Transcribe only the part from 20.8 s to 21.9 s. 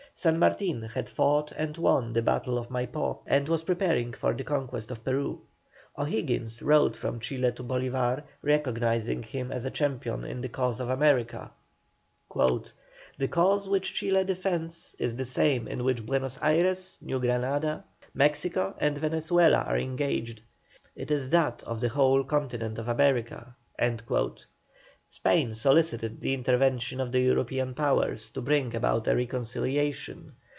it is that of the